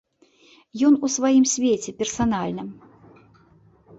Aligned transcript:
Ён 0.89 0.93
у 1.07 1.09
сваім 1.15 1.43
свеце 1.53 1.91
персанальным. 2.01 2.69